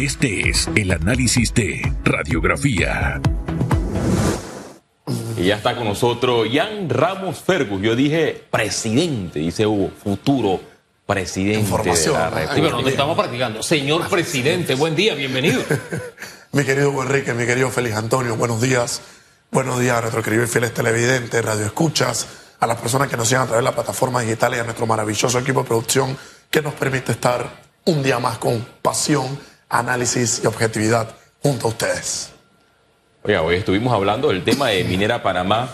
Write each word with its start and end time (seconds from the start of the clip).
Este 0.00 0.48
es 0.48 0.66
el 0.76 0.92
análisis 0.92 1.52
de 1.52 1.82
radiografía. 2.04 3.20
Y 5.36 5.44
ya 5.44 5.56
está 5.56 5.76
con 5.76 5.84
nosotros 5.84 6.48
Jan 6.50 6.88
Ramos 6.88 7.40
Fergus. 7.40 7.82
Yo 7.82 7.94
dije 7.94 8.46
presidente, 8.50 9.40
dice 9.40 9.66
Hugo, 9.66 9.90
futuro 10.02 10.58
presidente 11.04 11.60
Información, 11.60 12.14
de 12.14 12.18
la 12.18 12.30
¿no? 12.30 12.30
República. 12.30 12.54
Sí, 12.54 12.60
pero 12.62 12.76
donde 12.76 12.90
estamos 12.92 13.14
practicando. 13.14 13.62
Señor 13.62 14.08
presidente, 14.08 14.74
buen 14.74 14.96
día, 14.96 15.14
bienvenido. 15.14 15.62
Mi 16.52 16.64
querido 16.64 17.02
Enrique, 17.02 17.34
mi 17.34 17.44
querido 17.44 17.68
Félix 17.68 17.96
Antonio, 17.96 18.36
buenos 18.36 18.62
días. 18.62 19.02
Buenos 19.50 19.80
días 19.80 19.98
a 19.98 20.00
nuestros 20.00 20.24
queridos 20.24 20.48
y 20.48 20.52
fieles 20.52 20.72
televidentes, 20.72 21.44
radio 21.44 21.66
escuchas, 21.66 22.26
a 22.58 22.66
las 22.66 22.78
personas 22.78 23.08
que 23.08 23.18
nos 23.18 23.28
siguen 23.28 23.42
a 23.42 23.46
través 23.46 23.62
de 23.62 23.70
la 23.70 23.74
plataforma 23.74 24.22
digital 24.22 24.54
y 24.54 24.60
a 24.60 24.64
nuestro 24.64 24.86
maravilloso 24.86 25.38
equipo 25.38 25.60
de 25.60 25.68
producción 25.68 26.16
que 26.50 26.62
nos 26.62 26.72
permite 26.72 27.12
estar 27.12 27.68
un 27.84 28.02
día 28.02 28.18
más 28.18 28.38
con 28.38 28.66
pasión, 28.80 29.38
análisis 29.70 30.42
y 30.44 30.46
objetividad 30.46 31.14
junto 31.42 31.66
a 31.66 31.70
ustedes. 31.70 32.32
Oiga, 33.22 33.42
hoy 33.42 33.56
estuvimos 33.56 33.92
hablando 33.92 34.28
del 34.28 34.44
tema 34.44 34.68
de 34.68 34.84
Minera 34.84 35.22
Panamá 35.22 35.70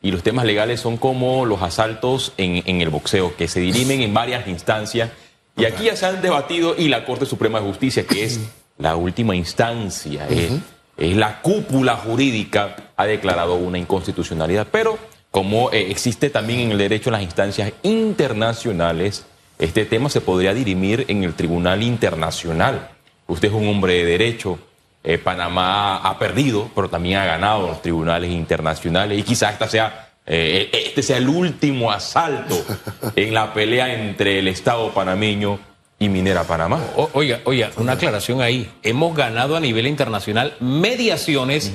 y 0.00 0.12
los 0.12 0.22
temas 0.22 0.44
legales 0.44 0.80
son 0.80 0.96
como 0.96 1.44
los 1.44 1.62
asaltos 1.62 2.32
en, 2.36 2.62
en 2.66 2.80
el 2.80 2.90
boxeo, 2.90 3.34
que 3.36 3.48
se 3.48 3.60
dirimen 3.60 4.02
en 4.02 4.14
varias 4.14 4.46
instancias. 4.46 5.10
Y 5.56 5.64
aquí 5.64 5.84
ya 5.84 5.96
se 5.96 6.06
han 6.06 6.22
debatido 6.22 6.76
y 6.76 6.88
la 6.88 7.04
Corte 7.04 7.26
Suprema 7.26 7.60
de 7.60 7.66
Justicia, 7.66 8.06
que 8.06 8.24
es 8.24 8.40
la 8.78 8.94
última 8.94 9.34
instancia, 9.34 10.28
es, 10.28 10.52
es 10.96 11.16
la 11.16 11.40
cúpula 11.42 11.96
jurídica, 11.96 12.76
ha 12.96 13.06
declarado 13.06 13.56
una 13.56 13.78
inconstitucionalidad. 13.78 14.68
Pero 14.70 14.98
como 15.30 15.72
eh, 15.72 15.90
existe 15.90 16.30
también 16.30 16.60
en 16.60 16.72
el 16.72 16.78
derecho 16.78 17.10
en 17.10 17.14
las 17.14 17.22
instancias 17.22 17.72
internacionales, 17.82 19.24
este 19.58 19.84
tema 19.84 20.08
se 20.08 20.20
podría 20.20 20.54
dirimir 20.54 21.04
en 21.08 21.24
el 21.24 21.34
Tribunal 21.34 21.82
Internacional. 21.82 22.90
Usted 23.28 23.48
es 23.48 23.54
un 23.54 23.68
hombre 23.68 23.94
de 23.94 24.04
derecho. 24.04 24.58
Eh, 25.04 25.16
Panamá 25.18 25.98
ha 25.98 26.18
perdido, 26.18 26.68
pero 26.74 26.88
también 26.90 27.18
ha 27.18 27.24
ganado 27.24 27.60
en 27.64 27.66
los 27.68 27.82
tribunales 27.82 28.30
internacionales 28.30 29.16
y 29.18 29.22
quizás 29.22 29.52
esta 29.52 29.68
sea, 29.68 30.10
eh, 30.26 30.68
este 30.72 31.02
sea 31.02 31.16
el 31.18 31.28
último 31.28 31.92
asalto 31.92 32.56
en 33.16 33.32
la 33.32 33.54
pelea 33.54 33.94
entre 33.94 34.40
el 34.40 34.48
Estado 34.48 34.90
panameño 34.92 35.60
y 36.00 36.08
Minera 36.08 36.44
Panamá. 36.44 36.80
O- 36.96 37.10
oiga, 37.14 37.40
oiga, 37.44 37.70
una 37.76 37.92
aclaración 37.92 38.40
ahí. 38.42 38.70
Hemos 38.82 39.16
ganado 39.16 39.56
a 39.56 39.60
nivel 39.60 39.86
internacional 39.86 40.54
mediaciones 40.60 41.72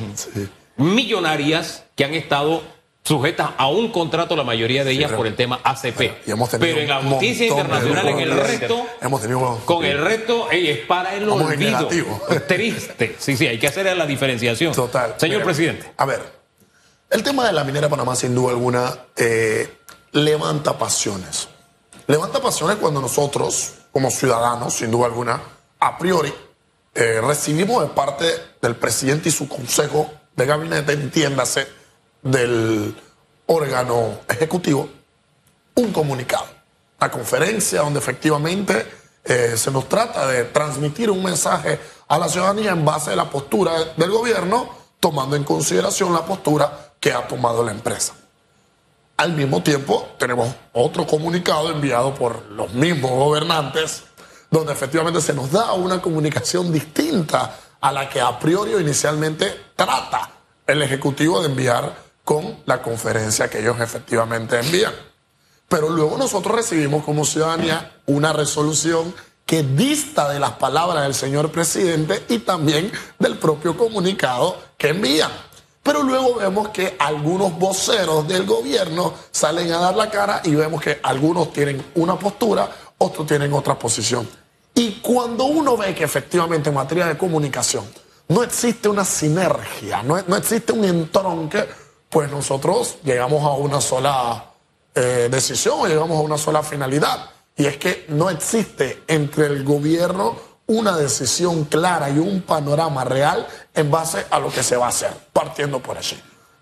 millonarias 0.78 1.86
que 1.96 2.06
han 2.06 2.14
estado 2.14 2.62
sujetas 3.04 3.52
a 3.58 3.68
un 3.68 3.92
contrato, 3.92 4.36
la 4.36 4.44
mayoría 4.44 4.84
de 4.84 4.92
ellas 4.92 5.12
por 5.12 5.28
el 5.28 5.36
tema 5.36 5.60
ACP. 5.64 6.24
Pero 6.60 6.80
en 6.80 6.88
la 6.88 7.02
justicia 7.02 7.48
internacional, 7.48 8.08
en 8.08 8.20
el 8.20 8.32
resto, 8.32 8.86
Hemos 9.02 9.22
tenido 9.22 9.62
con 9.66 9.84
el 9.84 9.98
resto, 10.00 10.50
ey, 10.50 10.70
es 10.70 10.80
para 10.80 11.14
el 11.16 11.28
olvido. 11.30 11.88
Triste. 12.48 13.16
Sí, 13.20 13.36
sí, 13.36 13.48
hay 13.48 13.60
que 13.60 13.68
hacer 13.68 13.96
la 13.98 14.06
diferenciación. 14.06 14.74
Total. 14.74 15.16
Señor 15.18 15.44
presidente. 15.44 15.92
A 15.98 16.06
ver, 16.06 16.22
el 17.10 17.22
tema 17.22 17.46
de 17.46 17.54
la 17.54 17.64
minera 17.64 17.90
Panamá, 17.90 18.16
sin 18.16 18.34
duda 18.34 18.52
alguna, 18.52 18.98
eh, 19.18 19.70
levanta 20.14 20.78
pasiones. 20.78 21.50
Levanta 22.08 22.42
pasiones 22.42 22.78
cuando 22.78 23.02
nosotros, 23.02 23.74
como 23.92 24.10
ciudadanos, 24.10 24.74
sin 24.74 24.92
duda 24.92 25.08
alguna, 25.08 25.42
a 25.80 25.98
priori, 25.98 26.34
eh, 26.96 27.22
recibimos 27.22 27.82
de 27.82 27.90
parte 27.94 28.26
del 28.62 28.76
presidente 28.76 29.30
y 29.30 29.32
su 29.32 29.48
consejo 29.48 30.12
de 30.36 30.46
gabinete, 30.46 30.94
entiéndase, 30.94 31.68
del 32.24 32.96
órgano 33.46 34.22
ejecutivo, 34.28 34.90
un 35.76 35.92
comunicado, 35.92 36.46
una 37.00 37.12
conferencia 37.12 37.82
donde 37.82 38.00
efectivamente 38.00 38.88
eh, 39.24 39.56
se 39.58 39.72
nos 39.72 39.88
trata 39.88 40.28
de 40.28 40.46
transmitir 40.46 41.10
un 41.10 41.24
mensaje 41.24 41.80
a 42.08 42.18
la 42.18 42.30
ciudadanía 42.30 42.72
en 42.72 42.84
base 42.84 43.12
a 43.12 43.16
la 43.16 43.30
postura 43.30 43.74
del 43.96 44.12
gobierno, 44.12 44.70
tomando 45.00 45.36
en 45.36 45.44
consideración 45.44 46.14
la 46.14 46.26
postura 46.26 46.94
que 47.00 47.12
ha 47.12 47.28
tomado 47.28 47.64
la 47.64 47.72
empresa. 47.72 48.14
Al 49.18 49.34
mismo 49.34 49.62
tiempo, 49.62 50.10
tenemos 50.18 50.54
otro 50.74 51.06
comunicado 51.06 51.70
enviado 51.72 52.16
por 52.16 52.46
los 52.48 52.74
mismos 52.74 53.12
gobernantes, 53.12 54.04
donde 54.50 54.74
efectivamente 54.74 55.22
se 55.22 55.34
nos 55.34 55.52
da 55.52 55.74
una 55.74 56.02
comunicación 56.02 56.72
distinta 56.72 57.58
a 57.80 57.92
la 57.92 58.10
que 58.10 58.22
a 58.22 58.40
priori 58.40 58.74
o 58.74 58.80
inicialmente 58.80 59.72
trata 59.76 60.32
el 60.66 60.82
Ejecutivo 60.82 61.42
de 61.42 61.48
enviar 61.48 62.03
con 62.24 62.60
la 62.66 62.82
conferencia 62.82 63.50
que 63.50 63.60
ellos 63.60 63.80
efectivamente 63.80 64.60
envían. 64.60 64.94
Pero 65.68 65.90
luego 65.90 66.18
nosotros 66.18 66.56
recibimos 66.56 67.04
como 67.04 67.26
ciudadanía 67.26 68.00
una 68.06 68.32
resolución 68.32 69.14
que 69.46 69.64
dista 69.64 70.30
de 70.30 70.40
las 70.40 70.52
palabras 70.52 71.04
del 71.04 71.16
señor 71.16 71.52
presidente 71.52 72.24
y 72.30 72.40
también 72.40 72.92
del 73.20 73.38
propio 73.38 73.76
comunicado 73.78 74.58
que 74.78 74.90
envían. 74.90 75.32
Pero 75.82 76.02
luego 76.02 76.36
vemos 76.36 76.70
que 76.70 76.96
algunos 76.98 77.58
voceros 77.60 78.26
del 78.28 78.46
gobierno 78.46 79.14
salen 79.32 79.72
a 79.74 79.80
dar 79.80 79.96
la 79.96 80.10
cara 80.10 80.42
y 80.46 80.56
vemos 80.56 80.82
que 80.82 81.00
algunos 81.04 81.52
tienen 81.52 81.84
una 81.96 82.18
postura, 82.18 82.70
otros 82.98 83.28
tienen 83.28 83.52
otra 83.52 83.78
posición. 83.78 84.28
Y 84.74 85.02
cuando 85.02 85.44
uno 85.44 85.76
ve 85.76 85.94
que 85.94 86.06
efectivamente 86.06 86.70
en 86.70 86.76
materia 86.76 87.06
de 87.08 87.18
comunicación 87.18 87.86
no 88.30 88.44
existe 88.44 88.88
una 88.88 89.04
sinergia, 89.04 90.02
no, 90.04 90.20
no 90.26 90.38
existe 90.38 90.72
un 90.72 90.86
entronque, 90.86 91.68
pues 92.14 92.32
nosotros 92.32 92.98
llegamos 93.04 93.44
a 93.44 93.54
una 93.54 93.82
sola 93.82 94.54
eh, 94.96 95.28
decisión 95.32 95.88
llegamos 95.90 96.18
a 96.18 96.22
una 96.22 96.38
sola 96.38 96.62
finalidad. 96.62 97.32
Y 97.56 97.66
es 97.66 97.78
que 97.78 98.06
no 98.10 98.30
existe 98.30 99.04
entre 99.08 99.48
el 99.48 99.64
gobierno 99.64 100.36
una 100.68 100.96
decisión 100.96 101.66
clara 101.66 102.10
y 102.10 102.20
un 102.20 102.42
panorama 102.42 103.04
real 103.04 103.48
en 103.74 103.92
base 103.92 104.26
a 104.30 104.40
lo 104.40 104.50
que 104.52 104.64
se 104.64 104.78
va 104.78 104.88
a 104.88 104.90
hacer, 104.90 105.12
partiendo 105.34 105.80
por 105.80 105.98
allí. 105.98 106.22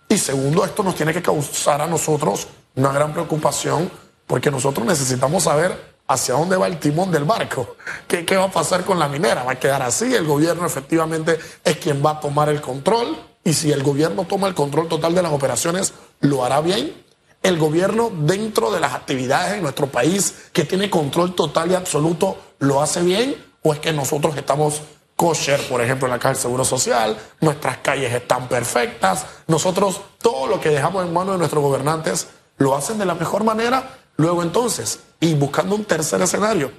Y 0.09 0.17
segundo, 0.17 0.66
esto 0.66 0.84
nos 0.84 0.95
tiene 0.95 1.13
que 1.13 1.22
causar 1.22 1.81
a 1.81 1.88
nosotros 1.88 2.47
una 2.75 2.91
gran 2.91 3.13
preocupación 3.13 3.91
porque 4.28 4.50
nosotros 4.50 4.85
necesitamos 4.85 5.44
saber 5.44 5.91
hacia 6.07 6.33
dónde 6.33 6.57
va 6.57 6.68
el 6.68 6.79
timón 6.79 7.12
del 7.12 7.25
barco. 7.25 7.75
¿Qué, 8.07 8.25
qué 8.25 8.38
va 8.38 8.45
a 8.45 8.51
pasar 8.51 8.83
con 8.83 8.97
la 8.97 9.07
minera? 9.07 9.44
¿Va 9.44 9.53
a 9.53 9.59
quedar 9.59 9.81
así? 9.81 10.13
El 10.13 10.25
gobierno 10.25 10.66
efectivamente 10.66 11.38
es 11.63 11.78
quien 11.78 12.03
va 12.03 12.12
a 12.12 12.19
tomar 12.19 12.50
el 12.50 12.62
control 12.62 13.31
y 13.44 13.53
si 13.53 13.72
el 13.72 13.84
gobierno 13.84 14.25
toma 14.25 14.47
el 14.47 14.53
control 14.53 14.88
total 14.88 15.16
de 15.16 15.22
las 15.22 15.31
operaciones, 15.31 15.94
¿lo 16.19 16.46
hará 16.46 16.62
bien? 16.62 16.94
El 17.41 17.57
gobierno 17.57 18.12
dentro 18.13 18.72
de 18.72 18.79
las 18.79 18.94
actividades 18.94 19.56
en 19.56 19.63
nuestro 19.63 19.88
país 19.88 20.50
que 20.53 20.63
tiene 20.63 20.90
control 20.90 21.34
total 21.34 21.72
y 21.72 21.75
absoluto, 21.75 22.38
¿lo 22.59 22.81
hace 22.81 23.01
bien? 23.01 23.35
¿O 23.63 23.74
es 23.74 23.80
que 23.80 23.94
nosotros 23.94 24.38
estamos 24.38 24.81
kosher, 25.16 25.59
por 25.68 25.81
ejemplo, 25.81 26.07
en 26.07 26.12
la 26.12 26.19
Caja 26.19 26.34
del 26.34 26.41
Seguro 26.41 26.66
Social, 26.66 27.18
nuestras 27.41 27.78
calles 27.78 28.13
están 28.13 28.47
perfectas, 28.47 29.25
nosotros 29.47 30.01
todo 30.19 30.47
lo 30.47 30.59
que 30.59 30.69
dejamos 30.69 31.06
en 31.06 31.13
manos 31.13 31.34
de 31.34 31.40
nuestros 31.40 31.63
gobernantes 31.63 32.28
lo 32.57 32.75
hacen 32.75 32.97
de 32.97 33.06
la 33.06 33.16
mejor 33.16 33.44
manera? 33.44 34.00
Luego 34.18 34.44
entonces, 34.44 35.00
y 35.19 35.34
buscando 35.34 35.75
un 35.75 35.85
tercer 35.85 36.22
escenario, 36.22 36.72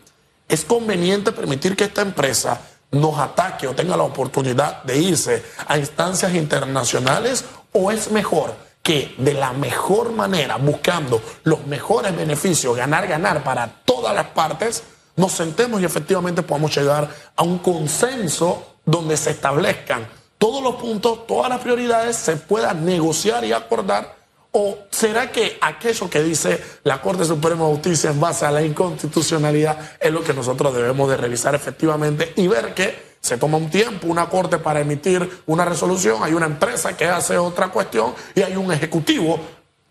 ¿es 0.49 0.65
conveniente 0.65 1.33
permitir 1.33 1.75
que 1.75 1.85
esta 1.85 2.03
empresa 2.03 2.61
nos 2.93 3.19
ataque 3.19 3.67
o 3.67 3.75
tenga 3.75 3.97
la 3.97 4.05
oportunidad 4.05 4.83
de 4.85 4.99
irse 4.99 5.43
a 5.67 5.79
instancias 5.79 6.35
internacionales 6.35 7.45
o 7.73 7.91
es 7.91 8.11
mejor 8.11 8.55
que 8.83 9.15
de 9.19 9.35
la 9.35 9.53
mejor 9.53 10.13
manera, 10.13 10.57
buscando 10.57 11.21
los 11.45 11.67
mejores 11.67 12.15
beneficios, 12.17 12.77
ganar, 12.77 13.07
ganar 13.07 13.45
para 13.45 13.67
todas 13.85 14.15
las 14.15 14.27
partes, 14.29 14.83
nos 15.17 15.33
sentemos 15.33 15.81
y 15.81 15.85
efectivamente 15.85 16.43
podamos 16.43 16.77
llegar 16.77 17.09
a 17.37 17.43
un 17.43 17.59
consenso 17.59 18.77
donde 18.85 19.17
se 19.17 19.31
establezcan 19.31 20.07
todos 20.43 20.61
los 20.61 20.75
puntos, 20.75 21.27
todas 21.29 21.49
las 21.49 21.61
prioridades, 21.61 22.17
se 22.17 22.37
puedan 22.37 22.85
negociar 22.85 23.45
y 23.45 23.53
acordar 23.53 24.22
¿O 24.55 24.79
será 24.91 25.33
que 25.33 25.57
aquello 25.63 26.11
que 26.11 26.23
dice 26.23 26.63
la 26.85 27.01
Corte 27.01 27.25
Suprema 27.25 27.65
de 27.65 27.73
Justicia 27.73 28.11
en 28.11 28.21
base 28.21 28.45
a 28.45 28.51
la 28.51 28.63
inconstitucionalidad 28.63 29.79
es 29.99 30.13
lo 30.13 30.23
que 30.23 30.35
nosotros 30.35 30.75
debemos 30.75 31.09
de 31.09 31.17
revisar 31.17 31.55
efectivamente 31.55 32.35
y 32.37 32.47
ver 32.49 32.75
que 32.75 33.13
se 33.19 33.39
toma 33.39 33.57
un 33.57 33.71
tiempo, 33.71 34.09
una 34.09 34.29
Corte 34.29 34.59
para 34.59 34.81
emitir 34.81 35.43
una 35.47 35.65
resolución, 35.65 36.23
hay 36.23 36.35
una 36.35 36.45
empresa 36.45 36.95
que 36.95 37.07
hace 37.07 37.39
otra 37.39 37.69
cuestión 37.69 38.15
y 38.35 38.43
hay 38.43 38.55
un 38.57 38.71
ejecutivo 38.71 39.41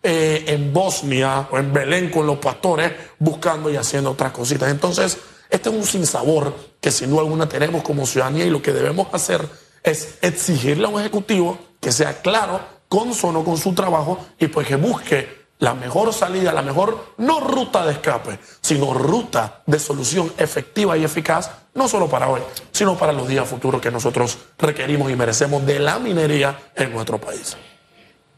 eh, 0.04 0.44
en 0.46 0.72
Bosnia 0.72 1.48
o 1.50 1.57
en 1.57 1.74
Belén 1.74 2.12
con 2.12 2.28
los 2.28 2.38
pastores 2.38 2.92
buscando 3.18 3.72
y 3.72 3.78
haciendo 3.78 4.12
otras 4.12 4.31
cositas? 4.31 4.69
Entonces, 4.69 5.18
este 5.50 5.69
es 5.69 5.75
un 5.75 5.86
sinsabor 5.86 6.56
que 6.80 6.92
sin 6.92 7.10
duda 7.10 7.22
alguna 7.22 7.50
tenemos 7.50 7.81
como 7.81 8.06
ciudadanía 8.06 8.46
y 8.46 8.52
lo 8.52 8.62
que 8.62 8.74
debemos 8.74 9.07
hacer 9.12 9.42
es 9.81 10.19
exigirle 10.22 10.86
a 10.86 10.90
un 10.90 11.00
ejecutivo 11.00 11.57
que 11.80 11.92
sea 11.92 12.22
claro 12.22 12.81
consono 12.92 13.42
con 13.46 13.58
su 13.58 13.74
trabajo 13.74 14.20
y 14.38 14.48
pues 14.48 14.68
que 14.68 14.76
busque 14.76 15.46
la 15.60 15.74
mejor 15.74 16.12
salida, 16.12 16.52
la 16.52 16.62
mejor, 16.62 17.14
no 17.20 17.40
ruta 17.40 17.86
de 17.86 17.94
escape, 17.94 18.38
sino 18.60 18.94
ruta 18.94 19.62
de 19.66 19.80
solución 19.80 20.34
efectiva 20.38 20.98
y 20.98 21.06
eficaz, 21.06 21.52
no 21.74 21.88
solo 21.88 22.10
para 22.10 22.28
hoy, 22.28 22.42
sino 22.74 22.98
para 22.98 23.14
los 23.14 23.30
días 23.30 23.48
futuros 23.48 23.80
que 23.80 23.92
nosotros 23.92 24.38
requerimos 24.58 25.10
y 25.10 25.16
merecemos 25.16 25.66
de 25.66 25.80
la 25.80 26.00
minería 26.00 26.60
en 26.76 26.92
nuestro 26.92 27.18
país. 27.18 27.56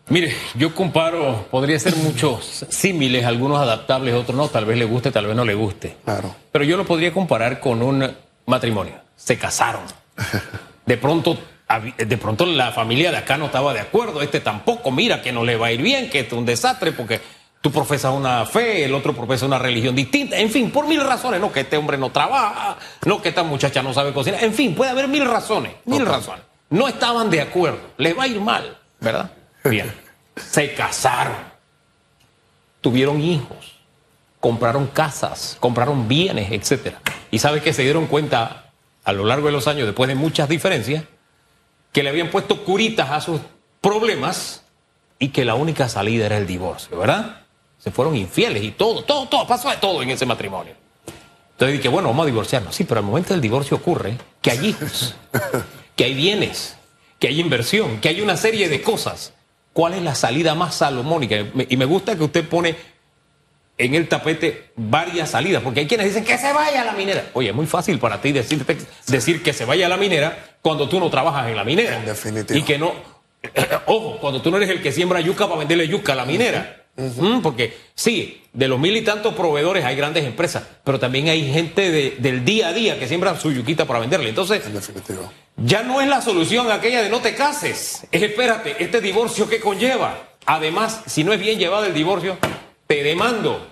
Mire, 0.09 0.35
yo 0.53 0.75
comparo, 0.75 1.47
podría 1.49 1.79
ser 1.79 1.95
muchos 1.95 2.67
símiles, 2.69 3.25
algunos 3.25 3.59
adaptables, 3.59 4.13
otros 4.13 4.37
no, 4.37 4.49
tal 4.49 4.65
vez 4.65 4.77
le 4.77 4.85
guste, 4.85 5.09
tal 5.09 5.25
vez 5.25 5.35
no 5.35 5.45
le 5.45 5.55
guste. 5.55 5.97
Claro. 6.05 6.35
Pero 6.51 6.63
yo 6.63 6.77
lo 6.77 6.85
podría 6.85 7.11
comparar 7.11 7.59
con 7.59 7.81
un 7.81 8.15
matrimonio. 8.45 8.93
Se 9.15 9.35
casaron. 9.39 9.81
De 10.85 10.97
pronto, 10.97 11.39
de 11.79 12.17
pronto 12.17 12.45
la 12.45 12.71
familia 12.71 13.11
de 13.11 13.17
acá 13.17 13.37
no 13.37 13.45
estaba 13.45 13.73
de 13.73 13.79
acuerdo, 13.79 14.21
este 14.21 14.39
tampoco, 14.39 14.91
mira 14.91 15.21
que 15.21 15.31
no 15.31 15.43
le 15.43 15.55
va 15.55 15.67
a 15.67 15.71
ir 15.71 15.81
bien, 15.81 16.09
que 16.09 16.19
esto 16.19 16.35
es 16.35 16.39
un 16.39 16.45
desastre 16.45 16.91
porque 16.91 17.21
tú 17.63 17.71
profesas 17.71 18.13
una 18.13 18.45
fe, 18.45 18.83
el 18.83 18.93
otro 18.93 19.15
profesa 19.15 19.45
una 19.45 19.57
religión 19.57 19.95
distinta, 19.95 20.37
en 20.37 20.49
fin, 20.49 20.69
por 20.69 20.85
mil 20.85 21.01
razones, 21.01 21.39
no 21.39 21.51
que 21.51 21.61
este 21.61 21.77
hombre 21.77 21.97
no 21.97 22.11
trabaja, 22.11 22.77
no 23.05 23.21
que 23.21 23.29
esta 23.29 23.43
muchacha 23.43 23.81
no 23.81 23.93
sabe 23.93 24.11
cocinar, 24.11 24.43
en 24.43 24.53
fin, 24.53 24.75
puede 24.75 24.91
haber 24.91 25.07
mil 25.07 25.25
razones, 25.25 25.73
mil 25.85 26.05
razones. 26.05 26.43
No 26.69 26.87
estaban 26.87 27.29
de 27.29 27.39
acuerdo, 27.39 27.79
les 27.97 28.17
va 28.17 28.23
a 28.23 28.27
ir 28.27 28.41
mal, 28.41 28.77
¿verdad? 28.99 29.31
Bien, 29.63 29.93
se 30.35 30.73
casaron, 30.73 31.37
tuvieron 32.81 33.21
hijos, 33.21 33.79
compraron 34.41 34.87
casas, 34.87 35.55
compraron 35.61 36.09
bienes, 36.09 36.51
etcétera. 36.51 36.99
Y 37.31 37.39
sabes 37.39 37.63
que 37.63 37.71
se 37.71 37.83
dieron 37.83 38.07
cuenta 38.07 38.71
a 39.05 39.13
lo 39.13 39.23
largo 39.23 39.47
de 39.47 39.53
los 39.53 39.69
años, 39.69 39.85
después 39.85 40.09
de 40.09 40.15
muchas 40.15 40.49
diferencias, 40.49 41.05
que 41.93 42.03
le 42.03 42.09
habían 42.09 42.29
puesto 42.29 42.65
curitas 42.65 43.09
a 43.11 43.21
sus 43.21 43.39
problemas 43.79 44.65
y 45.19 45.29
que 45.29 45.45
la 45.45 45.55
única 45.55 45.87
salida 45.87 46.25
era 46.25 46.37
el 46.37 46.47
divorcio, 46.47 46.97
¿verdad? 46.97 47.43
Se 47.77 47.91
fueron 47.91 48.17
infieles 48.17 48.63
y 48.63 48.71
todo, 48.71 49.03
todo, 49.03 49.27
todo, 49.27 49.47
pasó 49.47 49.69
de 49.69 49.77
todo 49.77 50.01
en 50.01 50.09
ese 50.09 50.25
matrimonio. 50.25 50.73
Entonces 51.51 51.77
dije, 51.77 51.89
bueno, 51.89 52.09
vamos 52.09 52.23
a 52.23 52.27
divorciarnos. 52.27 52.75
Sí, 52.75 52.83
pero 52.83 52.99
al 52.99 53.05
momento 53.05 53.33
del 53.33 53.41
divorcio 53.41 53.77
ocurre 53.77 54.17
que 54.41 54.51
hay 54.51 54.65
hijos, 54.65 55.15
que 55.95 56.03
hay 56.03 56.13
bienes, 56.15 56.75
que 57.19 57.27
hay 57.27 57.39
inversión, 57.39 58.01
que 58.01 58.09
hay 58.09 58.21
una 58.21 58.35
serie 58.35 58.67
de 58.67 58.81
cosas. 58.81 59.33
¿Cuál 59.71 59.93
es 59.93 60.01
la 60.01 60.15
salida 60.15 60.55
más 60.55 60.75
salomónica? 60.75 61.37
Y 61.69 61.77
me 61.77 61.85
gusta 61.85 62.15
que 62.15 62.23
usted 62.23 62.47
pone 62.47 62.75
en 63.77 63.95
el 63.95 64.07
tapete 64.07 64.69
varias 64.75 65.31
salidas, 65.31 65.63
porque 65.63 65.81
hay 65.81 65.87
quienes 65.87 66.07
dicen 66.07 66.23
que 66.23 66.37
se 66.37 66.53
vaya 66.53 66.81
a 66.81 66.85
la 66.85 66.93
minera. 66.93 67.25
Oye, 67.33 67.49
es 67.49 67.55
muy 67.55 67.65
fácil 67.65 67.99
para 67.99 68.21
ti 68.21 68.31
decirte, 68.31 68.77
decir 69.07 69.41
que 69.43 69.53
se 69.53 69.65
vaya 69.65 69.87
a 69.87 69.89
la 69.89 69.97
minera 69.97 70.57
cuando 70.61 70.87
tú 70.87 70.99
no 70.99 71.09
trabajas 71.09 71.47
en 71.49 71.55
la 71.55 71.63
minera. 71.63 71.97
En 71.97 72.05
definitiva. 72.05 72.57
Y 72.59 72.63
que 72.63 72.77
no, 72.77 72.93
ojo, 73.87 74.17
cuando 74.19 74.41
tú 74.41 74.51
no 74.51 74.57
eres 74.57 74.69
el 74.69 74.81
que 74.81 74.91
siembra 74.91 75.19
yuca 75.21 75.45
para 75.47 75.59
venderle 75.59 75.87
yuca 75.87 76.13
a 76.13 76.15
la 76.15 76.25
minera. 76.25 76.79
Mm, 76.95 77.41
porque 77.41 77.75
sí, 77.95 78.43
de 78.53 78.67
los 78.67 78.79
mil 78.79 78.95
y 78.95 79.01
tantos 79.01 79.33
proveedores 79.33 79.83
hay 79.83 79.95
grandes 79.95 80.25
empresas, 80.25 80.61
pero 80.83 80.99
también 80.99 81.27
hay 81.27 81.51
gente 81.51 81.89
de- 81.89 82.17
del 82.19 82.45
día 82.45 82.67
a 82.67 82.73
día 82.73 82.99
que 82.99 83.07
siembra 83.07 83.35
su 83.39 83.51
yuquita 83.51 83.85
para 83.85 83.99
venderle. 83.99 84.29
Entonces, 84.29 84.63
En 84.63 84.75
definitiva. 84.75 85.31
ya 85.57 85.81
no 85.81 86.01
es 86.01 86.07
la 86.07 86.21
solución 86.21 86.69
aquella 86.71 87.01
de 87.01 87.09
no 87.09 87.19
te 87.19 87.33
cases. 87.33 88.05
Es 88.11 88.21
espérate, 88.21 88.75
este 88.83 89.01
divorcio 89.01 89.49
que 89.49 89.59
conlleva. 89.59 90.19
Además, 90.45 91.01
si 91.07 91.23
no 91.23 91.33
es 91.33 91.39
bien 91.39 91.57
llevado 91.57 91.85
el 91.85 91.95
divorcio, 91.95 92.37
te 92.87 93.03
demando. 93.03 93.67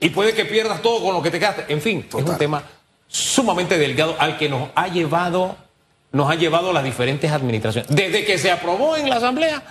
Y 0.00 0.10
puede 0.10 0.34
que 0.34 0.44
pierdas 0.44 0.82
todo 0.82 1.02
con 1.02 1.14
lo 1.14 1.22
que 1.22 1.30
te 1.30 1.38
quedaste. 1.38 1.72
En 1.72 1.80
fin, 1.80 2.06
es 2.08 2.14
un 2.14 2.36
tema 2.36 2.62
sumamente 3.08 3.78
delgado 3.78 4.16
al 4.18 4.36
que 4.38 4.48
nos 4.48 4.68
ha 4.74 4.88
llevado, 4.88 5.56
nos 6.12 6.30
ha 6.30 6.34
llevado 6.34 6.72
las 6.72 6.84
diferentes 6.84 7.30
administraciones. 7.30 7.94
Desde 7.94 8.24
que 8.24 8.36
se 8.38 8.50
aprobó 8.50 8.96
en 8.96 9.08
la 9.08 9.16
Asamblea 9.16 9.62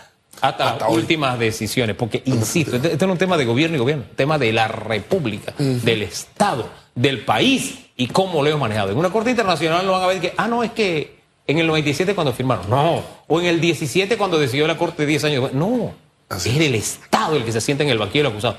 hasta, 0.41 0.71
Hasta 0.71 0.85
las 0.85 0.89
hoy. 0.89 0.97
últimas 0.97 1.37
decisiones. 1.37 1.95
Porque, 1.95 2.23
insisto, 2.25 2.75
este, 2.77 2.93
este 2.93 3.05
no 3.05 3.11
es 3.13 3.15
un 3.15 3.19
tema 3.19 3.37
de 3.37 3.45
gobierno 3.45 3.75
y 3.75 3.79
gobierno, 3.79 4.05
un 4.09 4.15
tema 4.15 4.37
de 4.39 4.53
la 4.53 4.67
República, 4.67 5.53
del 5.57 6.03
Estado, 6.03 6.69
del 6.95 7.23
país 7.25 7.79
y 7.95 8.07
cómo 8.07 8.41
lo 8.41 8.47
hemos 8.49 8.61
manejado. 8.61 8.91
En 8.91 8.97
una 8.97 9.11
corte 9.11 9.29
internacional 9.29 9.85
no 9.85 9.91
van 9.91 10.03
a 10.03 10.07
ver 10.07 10.19
que, 10.21 10.33
ah, 10.37 10.47
no, 10.47 10.63
es 10.63 10.71
que 10.71 11.19
en 11.45 11.59
el 11.59 11.67
97 11.67 12.15
cuando 12.15 12.33
firmaron, 12.33 12.69
no, 12.69 13.03
o 13.27 13.39
en 13.41 13.45
el 13.47 13.59
17 13.61 14.17
cuando 14.17 14.39
decidió 14.39 14.65
la 14.65 14.77
corte 14.77 15.05
10 15.05 15.23
años 15.25 15.41
después, 15.41 15.53
no, 15.53 15.93
Así 16.29 16.49
es 16.49 16.57
el 16.61 16.73
Estado 16.73 17.35
el 17.35 17.43
que 17.43 17.51
se 17.51 17.61
sienta 17.61 17.83
en 17.83 17.89
el 17.91 17.99
banquillo 17.99 18.23
del 18.23 18.31
acusado. 18.31 18.57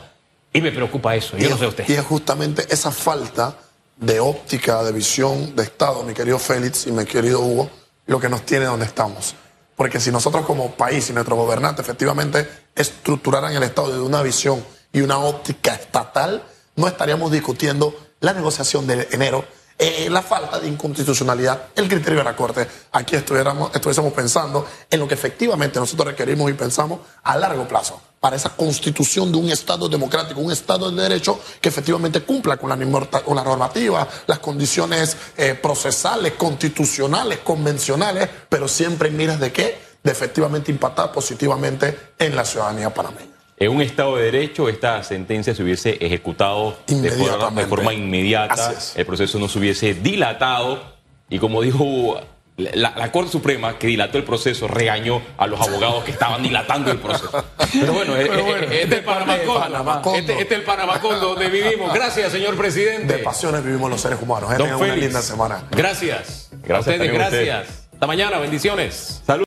Y 0.54 0.62
me 0.62 0.72
preocupa 0.72 1.14
eso, 1.14 1.36
yo 1.36 1.44
y 1.46 1.48
no 1.50 1.54
es- 1.56 1.60
sé 1.60 1.66
usted. 1.66 1.84
Y 1.88 1.92
es 1.92 2.04
justamente 2.06 2.64
esa 2.70 2.90
falta 2.90 3.58
de 3.96 4.20
óptica, 4.20 4.82
de 4.82 4.92
visión, 4.92 5.54
de 5.54 5.64
Estado, 5.64 6.02
mi 6.04 6.14
querido 6.14 6.38
Félix 6.38 6.86
y 6.86 6.92
mi 6.92 7.04
querido 7.04 7.40
Hugo, 7.40 7.68
lo 8.06 8.18
que 8.20 8.28
nos 8.30 8.46
tiene 8.46 8.64
donde 8.64 8.86
estamos. 8.86 9.34
Porque 9.76 9.98
si 10.00 10.10
nosotros 10.12 10.46
como 10.46 10.70
país 10.76 11.10
y 11.10 11.12
nuestros 11.12 11.36
gobernantes 11.36 11.84
efectivamente 11.84 12.48
estructuraran 12.74 13.52
el 13.52 13.62
Estado 13.64 13.92
de 13.92 14.00
una 14.00 14.22
visión 14.22 14.64
y 14.92 15.00
una 15.00 15.18
óptica 15.18 15.74
estatal, 15.74 16.42
no 16.76 16.86
estaríamos 16.86 17.30
discutiendo 17.32 17.94
la 18.20 18.32
negociación 18.32 18.86
de 18.86 19.08
enero, 19.10 19.44
eh, 19.76 20.08
la 20.08 20.22
falta 20.22 20.60
de 20.60 20.68
inconstitucionalidad, 20.68 21.66
el 21.74 21.88
criterio 21.88 22.18
de 22.20 22.24
la 22.24 22.36
Corte. 22.36 22.66
Aquí 22.92 23.16
estuviéramos, 23.16 23.74
estuviésemos 23.74 24.12
pensando 24.12 24.64
en 24.88 25.00
lo 25.00 25.08
que 25.08 25.14
efectivamente 25.14 25.80
nosotros 25.80 26.06
requerimos 26.08 26.48
y 26.48 26.54
pensamos 26.54 27.00
a 27.24 27.36
largo 27.36 27.66
plazo 27.66 28.00
para 28.24 28.36
esa 28.36 28.56
constitución 28.56 29.30
de 29.30 29.36
un 29.36 29.50
Estado 29.50 29.86
democrático, 29.86 30.40
un 30.40 30.50
Estado 30.50 30.90
de 30.90 31.02
derecho 31.02 31.38
que 31.60 31.68
efectivamente 31.68 32.22
cumpla 32.22 32.56
con 32.56 32.70
la, 32.70 32.74
normata- 32.76 33.20
con 33.22 33.36
la 33.36 33.44
normativa, 33.44 34.08
las 34.26 34.38
condiciones 34.38 35.14
eh, 35.36 35.52
procesales, 35.60 36.32
constitucionales, 36.32 37.40
convencionales, 37.40 38.26
pero 38.48 38.66
siempre 38.66 39.10
en 39.10 39.18
miras 39.18 39.38
de 39.38 39.52
qué? 39.52 39.78
De 40.02 40.10
efectivamente 40.10 40.72
impactar 40.72 41.12
positivamente 41.12 41.98
en 42.18 42.34
la 42.34 42.46
ciudadanía 42.46 42.94
panameña. 42.94 43.28
En 43.58 43.70
un 43.70 43.82
Estado 43.82 44.16
de 44.16 44.22
Derecho, 44.24 44.70
esta 44.70 45.02
sentencia 45.04 45.54
se 45.54 45.62
hubiese 45.62 45.98
ejecutado 46.00 46.78
de 46.86 46.94
forma, 46.94 47.02
de 47.02 47.08
Inmediatamente. 47.18 47.68
forma 47.68 47.92
inmediata, 47.92 48.74
el 48.96 49.04
proceso 49.04 49.38
no 49.38 49.50
se 49.50 49.58
hubiese 49.58 49.92
dilatado 49.92 50.82
y 51.28 51.38
como 51.38 51.60
dijo 51.60 52.18
la, 52.56 52.94
la 52.96 53.10
Corte 53.10 53.32
Suprema, 53.32 53.78
que 53.78 53.88
dilató 53.88 54.16
el 54.16 54.24
proceso, 54.24 54.68
regañó 54.68 55.20
a 55.36 55.46
los 55.46 55.60
abogados 55.60 56.04
que 56.04 56.12
estaban 56.12 56.42
dilatando 56.42 56.92
el 56.92 56.98
proceso. 56.98 57.44
Pero 57.72 57.92
bueno, 57.92 58.16
eh, 58.16 58.26
Pero 58.28 58.44
bueno, 58.44 58.66
eh, 58.70 58.82
Este 58.82 58.94
es 58.94 59.00
el 59.00 59.04
Panamacondo. 59.04 59.60
Panamacondo. 59.60 60.18
Este, 60.18 60.32
este 60.40 60.54
es 60.54 60.60
el 60.60 60.66
Panamacondo 60.66 61.28
donde 61.30 61.48
vivimos. 61.48 61.92
Gracias, 61.92 62.30
señor 62.30 62.56
presidente. 62.56 63.16
De 63.16 63.18
pasiones 63.20 63.64
vivimos 63.64 63.90
los 63.90 64.00
seres 64.00 64.18
humanos. 64.22 64.50
Don 64.50 64.58
Tengan 64.58 64.80
una 64.80 64.96
linda 64.96 65.22
semana. 65.22 65.64
Gracias. 65.70 66.50
Gracias 66.62 66.88
A 66.88 66.90
ustedes, 66.92 67.12
gracias. 67.12 67.84
Hasta 67.92 68.06
mañana, 68.06 68.38
bendiciones. 68.38 69.22
Salud. 69.26 69.42